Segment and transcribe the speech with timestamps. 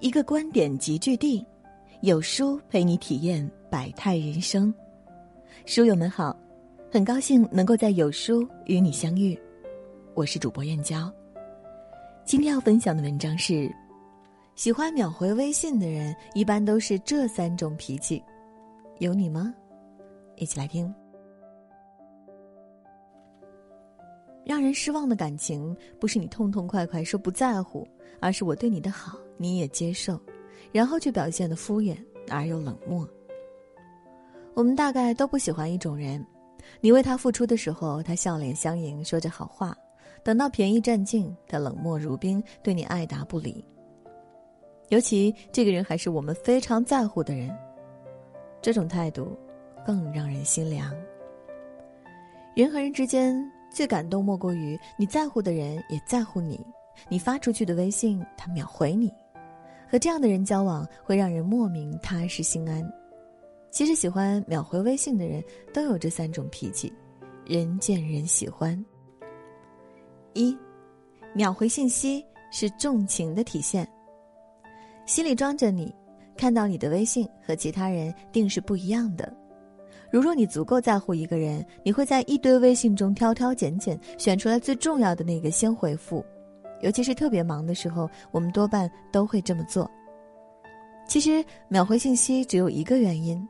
[0.00, 1.44] 一个观点集聚地，
[2.02, 4.72] 有书陪你体验百态人生。
[5.66, 6.36] 书友们好，
[6.88, 9.36] 很高兴能够在有书与你相遇，
[10.14, 11.12] 我是主播燕娇。
[12.24, 13.68] 今天要分享的文章是：
[14.54, 18.22] 喜欢秒回微信的人，一般都是这三种脾气，
[19.00, 19.52] 有你吗？
[20.36, 20.94] 一起来听。
[24.44, 27.84] 让人失望的感情，不是你痛痛快快说不在乎，
[28.20, 30.20] 而是我对你的好你也接受，
[30.70, 31.96] 然后却表现的敷衍
[32.28, 33.08] 而又冷漠。
[34.52, 36.22] 我们大概都不喜欢一种人，
[36.80, 39.72] 你为他付出的时候，他笑脸相迎，说着好话；
[40.22, 43.64] 等到便宜占尽，他冷漠如冰，对你爱答不理。
[44.90, 47.50] 尤其这个人还是我们非常在乎的人，
[48.60, 49.38] 这种态度
[49.86, 50.94] 更让人心凉。
[52.54, 53.34] 人和人之间。
[53.70, 56.58] 最感动莫过于你在乎的人也在乎你，
[57.06, 59.12] 你发出去的微信他秒回你，
[59.90, 62.86] 和这样的人交往会让人莫名踏实心安。
[63.70, 66.92] 其实喜欢秒回微信的人都有这三种脾气，
[67.46, 68.82] 人见人喜欢。
[70.34, 70.56] 一，
[71.34, 73.88] 秒回信息是重情的体现，
[75.06, 75.94] 心里装着你，
[76.36, 79.32] 看到你的微信和其他人定是不一样的。
[80.10, 86.24] 如若你足够在乎一个人，你会在一堆微信中挑挑拣拣，选出来最重要的那个先回复。
[86.80, 89.90] 尤其是特别忙的时候，我们多半都会这么做。
[91.06, 93.46] 其实秒回信息只有一个原因：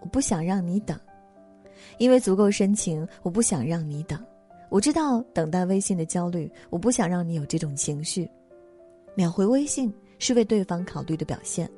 [0.00, 0.98] 我不想让你等，
[1.98, 4.18] 因为足够深情，我不想让你等。
[4.70, 8.28] 我知道等待微信的焦虑，我不想让你有这种情绪。
[9.14, 11.68] 秒回微信是为对方考虑的表现，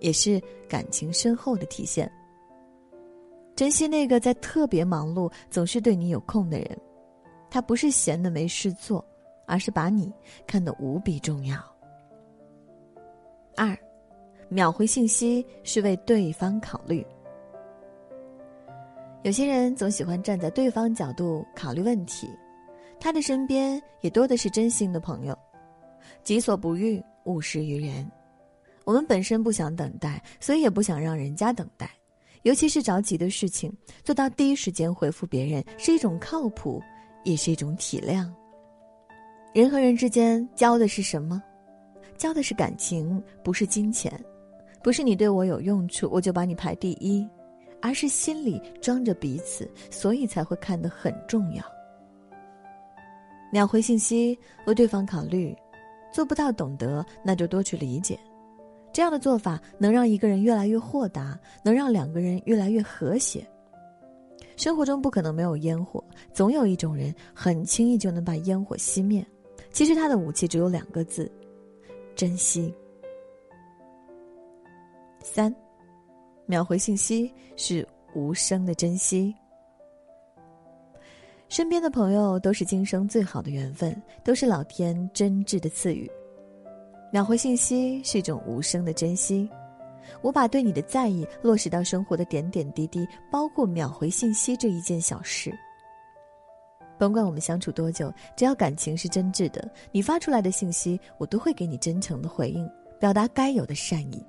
[0.00, 2.10] 也是感情深厚的体现。
[3.54, 6.78] 珍惜那个在特别忙碌、总是对你有空的人，
[7.50, 9.04] 他不是闲的没事做，
[9.50, 10.12] 而是把你
[10.46, 11.58] 看得无比重要。
[13.56, 13.76] 二，
[14.48, 17.04] 秒回信息是为对方考虑。
[19.24, 22.30] 有些人总喜欢站在对方角度考虑问题，
[23.00, 25.36] 他的身边也多的是真心的朋友。
[26.22, 28.08] 己所不欲，勿施于人。
[28.84, 31.90] 我们本身不想等待，所以也不想让人家等待。
[32.42, 36.80] 尤其是着急的事情，做到第一时间回复别人是一种靠谱，
[37.24, 38.32] 也是一种体谅。
[39.52, 41.42] 人和人之间交的是什么？
[42.16, 44.12] 交的是感情，不是金钱，
[44.80, 47.28] 不是你对我有用处我就把你排第一，
[47.82, 51.64] 而是心里装着彼此，所以才会看得很重要。
[53.50, 55.52] 秒回信息，为对方考虑，
[56.12, 58.16] 做不到懂得，那就多去理解。
[58.92, 63.44] 这样的做法能让一个人越来越豁达，能让两个人越来越和谐。
[64.56, 69.26] 生活中不可能没有烟火，总有一种人很轻易就能把烟火熄灭。
[69.72, 71.30] 其实他的武器只有两个字：
[72.14, 72.74] 珍惜。
[75.22, 75.54] 三，
[76.46, 79.34] 秒回信息是无声的珍惜。
[81.48, 86.10] 身边的朋友都是今生最好的缘分，都是老天真挚的赐予。
[87.12, 89.48] 秒回信息是一种无声的珍惜，
[90.22, 95.52] 我把对你的在意落实到生活的点点滴滴，包括秒回信息这一件小事。
[97.00, 104.22] 甭管我们相处多久，只要感情是真挚的，你发出来的信息，我都会给你真诚的回应，表达该有的善意。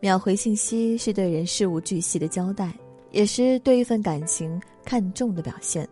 [0.00, 2.74] 秒回信息是对人事无巨细的交代，
[3.12, 5.88] 也是对一份感情看重的表现。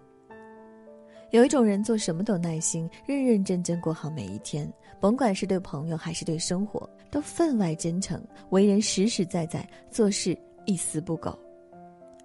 [1.31, 4.69] 有一种人做什么都耐心，认认真真过好每一天，
[5.01, 8.21] 甭管是对朋友还是对生活，都分外真诚，
[8.51, 11.39] 为人实实在在，做事一丝不苟。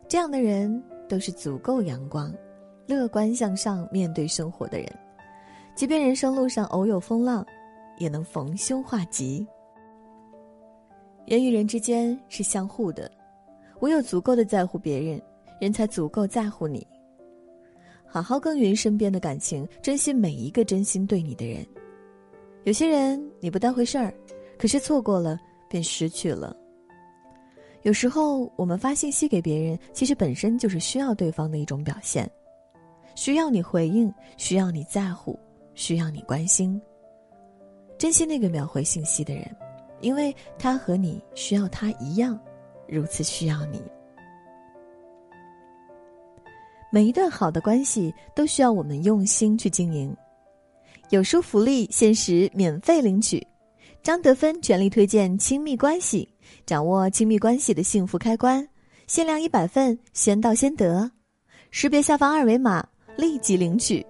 [0.08, 2.34] 这样的人都是足够阳光、
[2.90, 4.92] 乐观向上面对生活的人，
[5.76, 7.46] 即便人生路上偶有风浪，
[8.00, 9.46] 也能逢凶化吉。
[11.28, 13.12] 人与人之间是相互的，
[13.82, 15.22] 唯有足够的在乎别人，
[15.62, 16.86] 人才足够在乎你。
[18.08, 21.64] 好好耕耘身边的感情，珍惜每一个真心对你的人。
[22.64, 24.12] 有些人你不当回事儿，
[24.58, 25.40] 可是错过了
[25.70, 26.58] 便失去了。
[27.84, 32.30] 有时候我们发信息给别人，其实本身就是需要对方的一种表现，
[33.20, 35.38] 需要你回应，需要你在乎，
[35.74, 36.82] 需要你关心。
[37.98, 39.54] 珍惜那个秒回信息的人，
[40.00, 42.40] 因为他和你需要他一样，
[42.88, 43.82] 如此需要你。
[46.94, 50.16] 每一段好的关系都需要我们用心去经营。
[51.10, 53.46] 有书福利限时免费领取，
[54.02, 56.26] 张德芬全力推荐亲密关系，
[56.66, 58.66] 掌握亲密关系的幸福开关，
[59.08, 61.12] 限量一百份，先到先得。
[61.70, 62.88] 识别下方二维码，
[63.20, 64.06] 立即领取。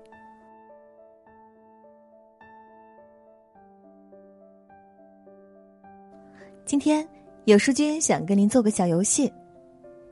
[6.64, 7.08] 今天
[7.46, 9.34] 有书君想跟您做个小游戏，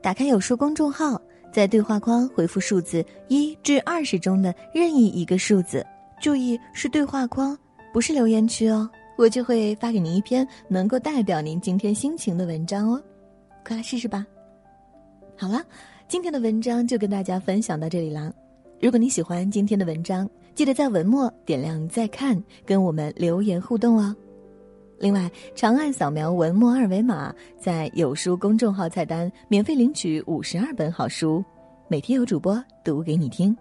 [0.02, 1.20] 打开有书公众号，
[1.52, 5.86] 在对话框回复数字一至二十中的任意一个数字，
[6.20, 7.56] 注意是对话框，
[7.92, 13.00] 不是留言区哦，我就会发给您一篇能够代表您今天心情的文章哦，
[13.64, 14.26] 快来试试吧。
[15.36, 15.64] 好了，
[16.08, 18.32] 今天的文章就跟大家分享到这里啦。
[18.80, 24.14] 如果你喜欢今天的文章，记得在文末点亮再看，跟我们留言互动哦。
[25.00, 31.44] 另外，长按扫描文末二维码，在有书公众号菜单免费领取五十二本好书，
[31.88, 33.56] 每天有主播读给你听。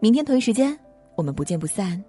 [0.00, 0.76] 明天同一时间，
[1.14, 2.02] 我们不见不散。